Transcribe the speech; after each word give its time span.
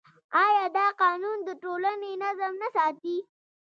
آیا 0.43 0.65
دا 0.77 0.85
قانون 1.01 1.37
د 1.43 1.49
ټولنې 1.63 2.11
نظم 2.23 2.53
نه 2.61 2.67
ساتي؟ 2.75 3.17